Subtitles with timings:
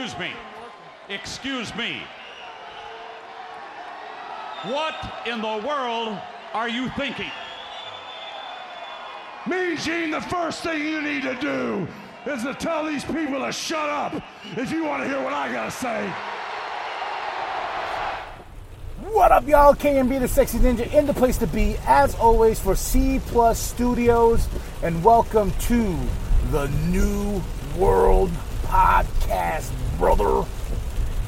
[0.00, 0.32] Excuse me.
[1.10, 2.00] Excuse me.
[4.62, 4.94] What
[5.26, 6.18] in the world
[6.54, 7.30] are you thinking?
[9.46, 11.86] Me, Gene, the first thing you need to do
[12.24, 14.14] is to tell these people to shut up
[14.56, 16.10] if you want to hear what I gotta say.
[19.12, 19.74] What up, y'all?
[19.74, 24.48] KMB the Sexy Ninja in the place to be, as always, for C Plus Studios,
[24.82, 25.94] and welcome to
[26.52, 27.42] the New
[27.76, 28.30] World
[28.64, 30.44] Podcast, brother.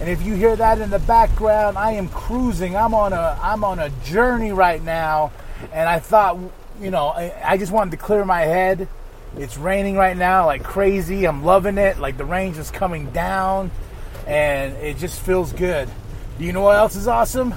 [0.00, 2.74] And if you hear that in the background, I am cruising.
[2.74, 5.30] I'm on a I'm on a journey right now,
[5.72, 6.38] and I thought,
[6.80, 8.88] you know, I, I just wanted to clear my head.
[9.36, 11.24] It's raining right now like crazy.
[11.24, 11.98] I'm loving it.
[11.98, 13.70] Like the rain just coming down,
[14.26, 15.88] and it just feels good.
[16.38, 17.54] Do you know what else is awesome?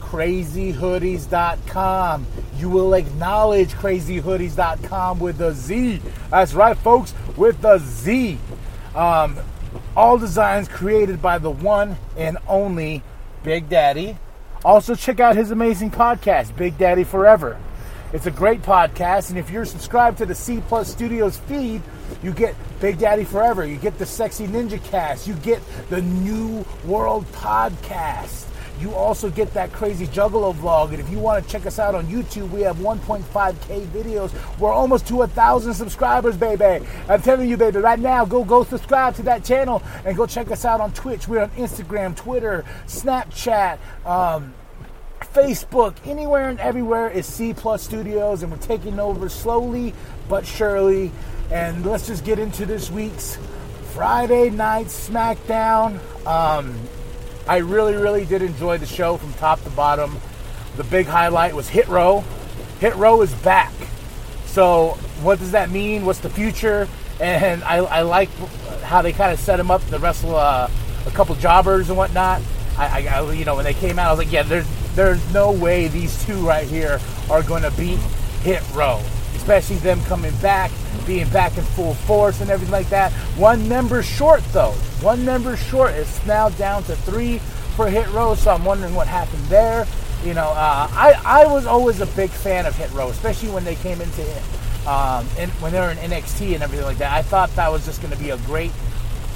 [0.00, 2.26] crazyhoodies.com.
[2.56, 6.00] You will acknowledge crazyhoodies.com with a Z.
[6.30, 8.38] That's right, folks, with the Z.
[8.94, 9.36] Um,
[9.96, 13.02] all designs created by the one and only
[13.42, 14.16] Big Daddy.
[14.64, 17.58] Also, check out his amazing podcast, Big Daddy Forever.
[18.12, 21.82] It's a great podcast, and if you're subscribed to the C Plus Studios feed,
[22.22, 25.60] you get Big Daddy Forever, you get the Sexy Ninja Cast, you get
[25.90, 28.46] the New World Podcast.
[28.80, 30.90] You also get that crazy Juggalo vlog.
[30.90, 34.32] And if you want to check us out on YouTube, we have 1.5k videos.
[34.58, 36.84] We're almost to a thousand subscribers, baby.
[37.08, 40.50] I'm telling you, baby, right now, go go subscribe to that channel and go check
[40.50, 41.28] us out on Twitch.
[41.28, 43.78] We're on Instagram, Twitter, Snapchat.
[44.04, 44.54] Um,
[45.32, 49.92] Facebook, anywhere and everywhere is C Plus Studios, and we're taking over slowly
[50.28, 51.10] but surely.
[51.50, 53.36] And let's just get into this week's
[53.92, 55.98] Friday Night SmackDown.
[56.26, 56.78] Um,
[57.46, 60.18] I really, really did enjoy the show from top to bottom.
[60.76, 62.24] The big highlight was Hit Row.
[62.80, 63.72] Hit Row is back.
[64.46, 66.04] So, what does that mean?
[66.06, 66.88] What's the future?
[67.20, 68.30] And I, I like
[68.82, 70.70] how they kind of set him up to wrestle uh,
[71.06, 72.40] a couple jobbers and whatnot.
[72.76, 75.52] I, I, you know, when they came out, I was like, yeah, there's, there's no
[75.52, 77.00] way these two right here
[77.30, 77.98] are going to beat
[78.42, 79.02] Hit Row,
[79.44, 80.70] especially them coming back,
[81.06, 83.12] being back in full force and everything like that.
[83.36, 84.72] One member short though.
[85.02, 85.92] One member short.
[85.92, 87.38] It's now down to three
[87.76, 89.86] for Hit Row, so I'm wondering what happened there.
[90.24, 93.64] You know, uh, I I was always a big fan of Hit Row, especially when
[93.64, 94.22] they came into
[94.86, 97.12] um, and when they were in NXT and everything like that.
[97.12, 98.72] I thought that was just going to be a great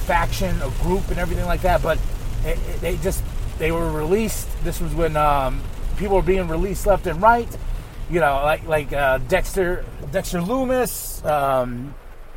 [0.06, 1.82] faction, a group, and everything like that.
[1.82, 1.98] But
[2.46, 3.22] it, it, they just
[3.58, 4.48] they were released.
[4.64, 5.60] This was when um,
[5.98, 7.48] people were being released left and right.
[8.10, 11.94] You know, like like uh, Dexter Dexter Lumis, um,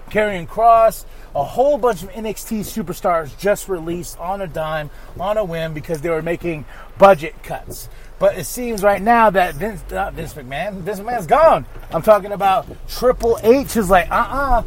[0.09, 4.89] Kross, a whole bunch of NXT superstars just released on a dime,
[5.19, 6.65] on a whim, because they were making
[6.97, 7.87] budget cuts.
[8.19, 11.65] But it seems right now that Vince, uh, Vince McMahon, Vince McMahon's gone.
[11.91, 14.63] I'm talking about Triple H is like, uh uh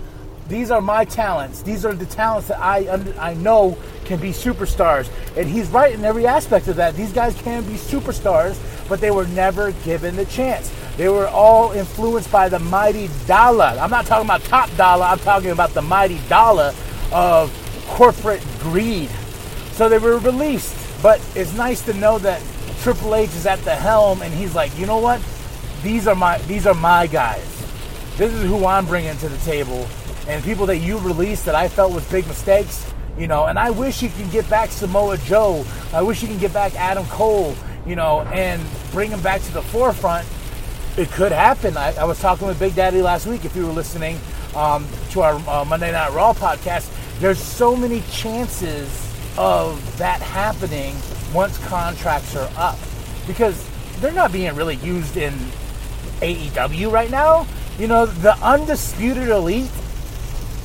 [0.48, 1.62] these are my talents.
[1.62, 2.88] These are the talents that I
[3.18, 5.08] I know can be superstars.
[5.36, 6.96] And he's right in every aspect of that.
[6.96, 10.70] These guys can be superstars, but they were never given the chance.
[10.96, 13.76] They were all influenced by the mighty dollar.
[13.80, 16.72] I'm not talking about top dollar, I'm talking about the mighty dollar
[17.12, 17.52] of
[17.88, 19.10] corporate greed.
[19.72, 20.76] So they were released.
[21.02, 22.40] But it's nice to know that
[22.82, 25.20] Triple H is at the helm and he's like, you know what?
[25.82, 27.50] These are my these are my guys.
[28.16, 29.86] This is who I'm bringing to the table
[30.26, 33.70] and people that you released that I felt was big mistakes, you know, and I
[33.70, 35.64] wish you can get back Samoa Joe.
[35.92, 37.54] I wish you can get back Adam Cole,
[37.86, 38.62] you know, and
[38.92, 40.26] bring him back to the forefront.
[40.96, 41.76] It could happen.
[41.76, 44.18] I, I was talking with Big Daddy last week, if you were listening
[44.54, 46.90] um, to our uh, Monday Night Raw podcast.
[47.20, 48.88] There's so many chances
[49.36, 50.94] of that happening
[51.32, 52.78] once contracts are up
[53.26, 53.68] because
[54.00, 55.32] they're not being really used in
[56.20, 57.46] AEW right now.
[57.78, 59.70] You know, the undisputed elite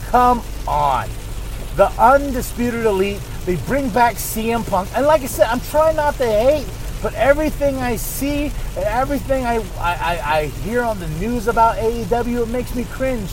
[0.10, 1.08] Come on.
[1.76, 4.90] The undisputed elite, they bring back CM Punk.
[4.96, 6.66] And like I said, I'm trying not to hate,
[7.02, 12.44] but everything I see, and everything I, I, I hear on the news about AEW,
[12.44, 13.30] it makes me cringe.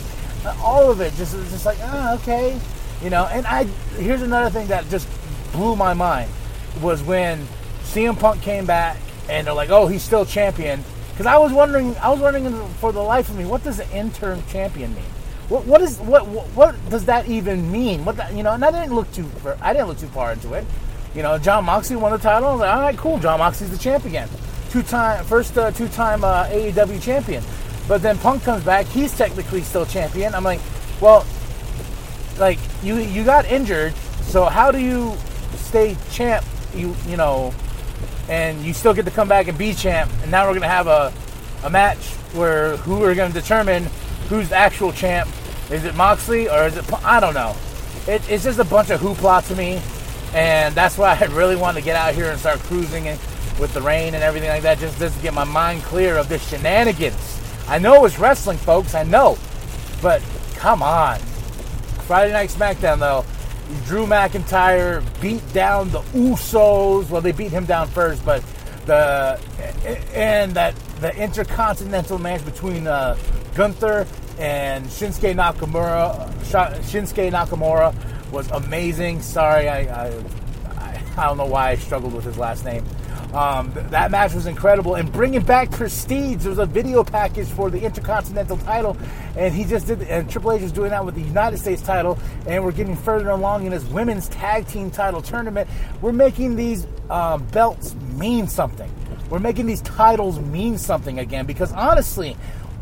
[0.61, 2.59] All of it, just, just like, ah, okay.
[3.03, 3.65] You know, and I
[3.99, 5.09] here's another thing that just
[5.53, 6.31] blew my mind
[6.81, 7.47] was when
[7.83, 8.99] CM Punk came back
[9.29, 10.85] and they're like, oh, he's still champion.
[11.11, 13.91] Because I was wondering, I was wondering for the life of me, what does an
[13.91, 15.05] interim champion mean?
[15.49, 18.05] What, what is what, what, what does that even mean?
[18.05, 18.53] What that, you know?
[18.53, 19.31] And I didn't look too
[19.61, 20.65] I didn't look too far into it.
[21.17, 22.51] You know, Jon Moxley won the title.
[22.51, 23.19] I was like, all right, cool.
[23.19, 24.29] Jon Moxley's the champion,
[24.69, 27.43] two time first uh, two time uh, AEW champion.
[27.89, 28.85] But then Punk comes back.
[28.85, 30.35] He's technically still champion.
[30.35, 30.61] I'm like,
[31.01, 31.25] well,
[32.39, 35.17] like you you got injured, so how do you
[35.55, 36.45] stay champ?
[36.75, 37.55] You you know,
[38.29, 40.11] and you still get to come back and be champ.
[40.21, 41.15] And now we're gonna have a
[41.65, 43.85] a match where who are to determine
[44.29, 45.31] who's the actual champ.
[45.71, 46.85] Is it Moxley or is it?
[47.03, 47.57] I don't know.
[48.07, 49.81] It, it's just a bunch of hoopla to me.
[50.37, 53.19] And that's why I really wanted to get out here and start cruising and
[53.59, 56.29] with the rain and everything like that, just, just to get my mind clear of
[56.29, 57.41] this shenanigans.
[57.67, 58.95] I know it's wrestling, folks.
[58.95, 59.39] I know,
[60.03, 60.23] but
[60.55, 61.19] come on.
[62.07, 63.25] Friday Night SmackDown, though,
[63.87, 67.09] Drew McIntyre beat down the Usos.
[67.09, 68.45] Well, they beat him down first, but
[68.85, 69.41] the
[70.15, 73.17] and that the intercontinental match between uh,
[73.55, 74.07] Gunther
[74.39, 76.31] and Shinsuke Nakamura.
[76.45, 77.95] Shinsuke Nakamura
[78.31, 79.23] was amazing.
[79.23, 80.23] Sorry, I, I
[81.17, 82.85] I don't know why I struggled with his last name.
[83.33, 84.95] Um, that match was incredible.
[84.95, 88.97] And bringing back Prestige, there was a video package for the Intercontinental title,
[89.37, 90.03] and he just did.
[90.03, 93.31] And Triple H is doing that with the United States title, and we're getting further
[93.31, 95.69] along in his women's tag team title tournament.
[96.03, 98.91] We're making these um, belts mean something.
[99.31, 102.37] We're making these titles mean something again because honestly,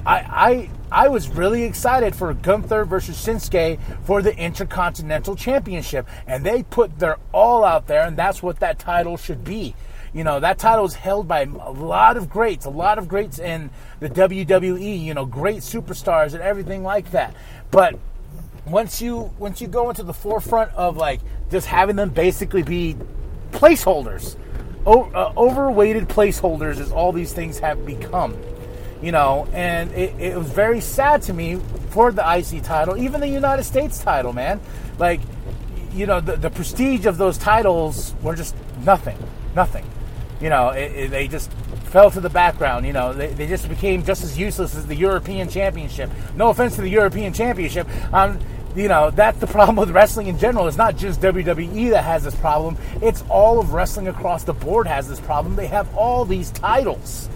[0.07, 6.45] I, I I was really excited for Gunther versus Shinsuke for the Intercontinental Championship, and
[6.45, 9.75] they put their all out there, and that's what that title should be.
[10.13, 13.41] You know, that title is held by a lot of greats, a lot of greats
[13.41, 17.35] in the WWE, you know, great superstars and everything like that.
[17.73, 17.99] But
[18.67, 22.95] once you once you go into the forefront of like just having them basically be
[23.51, 24.37] placeholders,
[24.87, 28.37] o- uh, overweighted placeholders is all these things have become.
[29.05, 31.61] You know, and it, it was very sad to me
[31.91, 34.61] for the IC title, even the United States title, man.
[34.99, 35.21] Like,
[35.93, 38.55] you know, the, the prestige of those titles were just
[38.85, 39.19] nothing,
[39.55, 39.85] nothing
[40.41, 41.51] you know, it, it, they just
[41.91, 42.87] fell to the background.
[42.87, 46.11] You know, they, they just became just as useless as the European Championship.
[46.37, 47.89] No offense to the European Championship.
[48.13, 48.39] Um,
[48.77, 50.67] you know, that's the problem with wrestling in general.
[50.67, 52.77] It's not just WWE that has this problem.
[53.01, 55.57] It's all of wrestling across the board has this problem.
[55.57, 57.29] They have all these titles.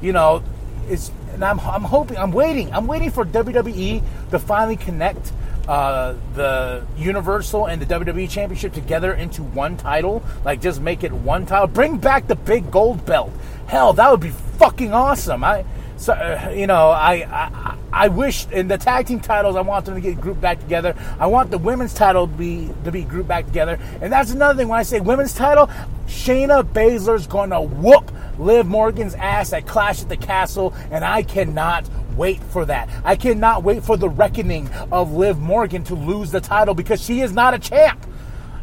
[0.00, 0.42] You know,
[0.88, 5.32] it's and I'm, I'm hoping, I'm waiting, I'm waiting for WWE to finally connect
[5.68, 10.22] uh, the Universal and the WWE Championship together into one title.
[10.44, 11.66] Like, just make it one title.
[11.66, 13.32] Bring back the big gold belt.
[13.66, 15.42] Hell, that would be fucking awesome.
[15.42, 15.64] I,
[15.96, 19.86] so, uh, you know, I, I, I wish in the tag team titles, I want
[19.86, 20.94] them to get grouped back together.
[21.18, 23.78] I want the women's title to be to be grouped back together.
[24.02, 24.68] And that's another thing.
[24.68, 25.68] When I say women's title,
[26.06, 31.22] Shayna Baszler's going to whoop Liv Morgan's ass at Clash at the Castle, and I
[31.22, 32.88] cannot wait for that.
[33.04, 37.20] I cannot wait for the reckoning of Liv Morgan to lose the title because she
[37.20, 38.06] is not a champ.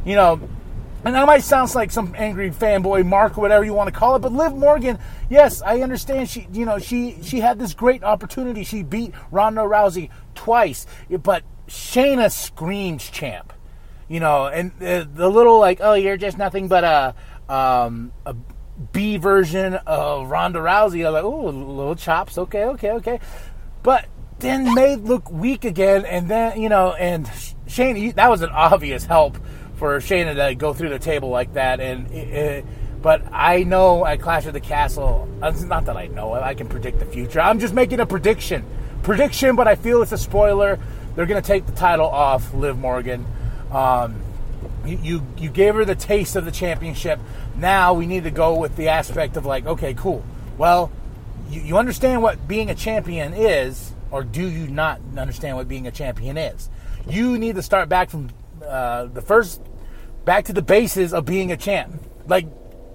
[0.05, 0.49] You know,
[1.05, 4.15] and that might sound like some angry fanboy Mark or whatever you want to call
[4.15, 4.99] it, but Liv Morgan,
[5.29, 8.63] yes, I understand she you know, she she had this great opportunity.
[8.63, 13.53] She beat Ronda Rousey twice, but Shayna screams champ.
[14.07, 17.15] You know, and the, the little like, oh, you're just nothing but a
[17.53, 18.35] um, a
[18.91, 21.05] B version of Ronda Rousey.
[21.05, 22.37] I'm like, oh, little chops.
[22.37, 23.19] Okay, okay, okay.
[23.83, 24.05] But
[24.39, 27.29] then made look weak again, and then you know, and
[27.67, 29.37] Shane, that was an obvious help
[29.75, 32.07] for Shane to go through the table like that, and.
[32.11, 32.65] It, it,
[33.03, 36.69] but I know at Clash of the Castle, it's not that I know, I can
[36.69, 37.41] predict the future.
[37.41, 38.65] I'm just making a prediction.
[39.03, 40.79] Prediction, but I feel it's a spoiler.
[41.13, 43.25] They're going to take the title off Liv Morgan.
[43.71, 44.21] Um,
[44.85, 47.19] you, you, gave her the taste of the championship.
[47.55, 50.23] Now we need to go with the aspect of like, okay, cool.
[50.57, 50.91] Well,
[51.49, 55.87] you, you understand what being a champion is, or do you not understand what being
[55.87, 56.69] a champion is?
[57.07, 58.29] You need to start back from
[58.65, 59.61] uh, the first,
[60.25, 62.01] back to the basis of being a champ.
[62.27, 62.47] Like,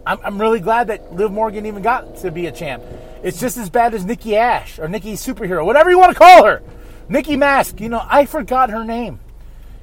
[0.06, 2.82] I'm, I'm really glad that Liv Morgan even got to be a champ.
[3.22, 6.44] It's just as bad as Nikki Ash or Nikki Superhero, whatever you want to call
[6.44, 6.62] her.
[7.08, 9.20] Nikki Mask, you know, I forgot her name.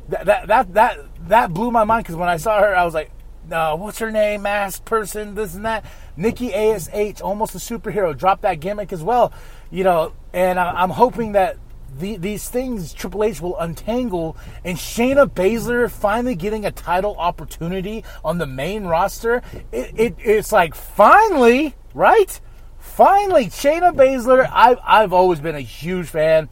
[0.09, 2.93] That that that that, that blew my mind because when I saw her, I was
[2.93, 3.11] like,
[3.49, 5.85] what's her name, mask person, this and that.
[6.17, 9.33] Nikki ASH, almost a superhero, dropped that gimmick as well,
[9.71, 10.13] you know.
[10.33, 11.57] And I, am hoping that
[11.97, 18.03] the, these things Triple H will untangle, and Shayna Baszler finally getting a title opportunity
[18.23, 19.41] on the main roster.
[19.71, 22.39] It, it it's like finally, right?
[22.79, 24.49] Finally, Shayna Baszler.
[24.51, 26.49] I've I've always been a huge fan.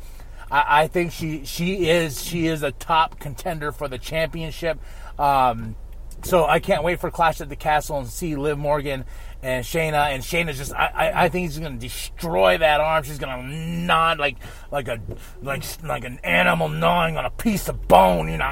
[0.53, 4.79] I, I think she she is she is a top contender for the championship.
[5.17, 5.75] Um,
[6.24, 9.03] so I can't wait for Clash at the Castle and see Liv Morgan
[9.41, 10.13] and Shayna.
[10.13, 13.03] And Shayna's just, I, I, I think she's gonna destroy that arm.
[13.03, 14.38] She's gonna nod like,
[14.72, 15.01] like a,
[15.41, 18.29] like, like an animal gnawing on a piece of bone.
[18.29, 18.45] You know.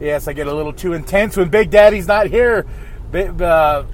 [0.00, 2.66] yes, I get a little too intense when Big Daddy's not here.
[3.14, 3.84] Uh,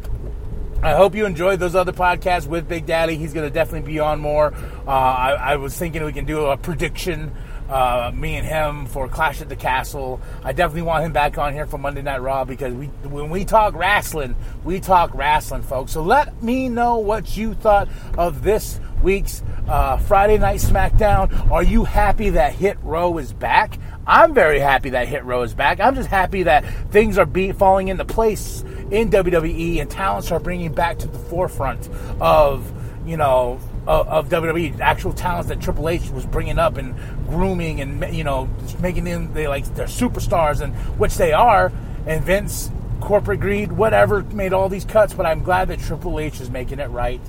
[0.84, 3.16] I hope you enjoyed those other podcasts with Big Daddy.
[3.16, 4.52] He's going to definitely be on more.
[4.86, 7.32] Uh, I, I was thinking we can do a prediction
[7.70, 10.20] uh, me and him for Clash at the Castle.
[10.42, 13.46] I definitely want him back on here for Monday Night Raw because we, when we
[13.46, 15.92] talk wrestling, we talk wrestling, folks.
[15.92, 17.88] So let me know what you thought
[18.18, 21.50] of this week's uh, Friday Night SmackDown.
[21.50, 23.78] Are you happy that Hit Row is back?
[24.06, 25.80] I'm very happy that Hit Row is back.
[25.80, 30.72] I'm just happy that things are falling into place in WWE and talents are bringing
[30.72, 31.88] back to the forefront
[32.20, 32.70] of,
[33.06, 36.94] you know, of, of WWE, actual talents that Triple H was bringing up and
[37.28, 38.48] grooming and you know
[38.80, 41.72] making them they like they're superstars and which they are.
[42.06, 42.70] And Vince,
[43.00, 45.14] corporate greed, whatever, made all these cuts.
[45.14, 47.20] But I'm glad that Triple H is making it right.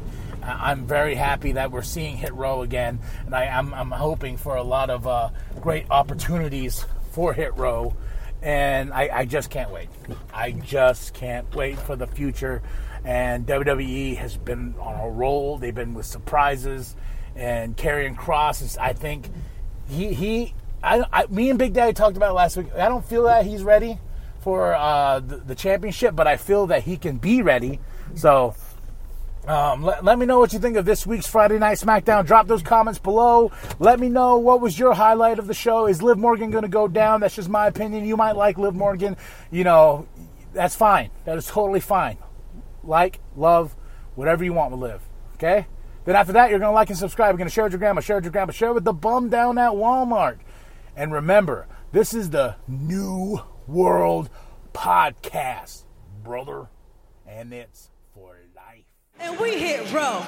[0.46, 4.38] I'm very happy that we're seeing Hit Row again, and I, am I'm, I'm hoping
[4.38, 7.96] for a lot of uh, great opportunities for Hit Row,
[8.42, 9.90] and I, I just can't wait.
[10.34, 12.62] I just can't wait for the future.
[13.04, 15.58] And WWE has been on a roll.
[15.58, 16.96] They've been with surprises,
[17.36, 18.78] and Karrion Kross is.
[18.78, 19.30] I think
[19.88, 20.54] he he.
[20.84, 22.68] I, I me and Big Daddy talked about last week.
[22.75, 24.00] I don't feel that he's ready
[24.42, 27.80] for uh, the, the championship, but I feel that he can be ready.
[28.16, 28.56] So
[29.48, 32.25] um, let, let, me know what you think of this week's Friday Night SmackDown.
[32.25, 33.52] Drop those comments below.
[33.78, 35.86] Let me know what was your highlight of the show.
[35.86, 37.22] Is Liv Morgan going to go down?
[37.22, 38.06] That's just my opinion.
[38.06, 39.18] You might like Liv Morgan.
[39.52, 40.08] You know,
[40.54, 41.12] that's fine.
[41.25, 42.18] That is totally fine.
[42.84, 43.75] Like, love,
[44.16, 45.02] whatever you want with Liv.
[45.36, 45.68] Okay?
[46.06, 47.34] Then after that, you're going to like and subscribe.
[47.34, 49.30] You're going to share with your grandma, share with your grandma, share with the bum
[49.30, 50.38] down at Walmart.
[50.96, 54.30] And remember, this is the New World
[54.74, 55.84] Podcast,
[56.24, 56.68] brother.
[57.28, 57.90] And it's
[59.19, 60.25] and we hit row.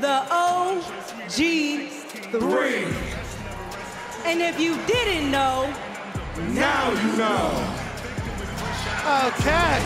[0.00, 1.82] The OG3.
[4.24, 5.72] And if you didn't know,
[6.50, 7.50] now you know.
[9.02, 9.80] Okay.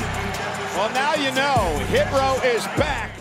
[0.76, 1.78] Well, now you know.
[1.86, 3.15] Hit Row is back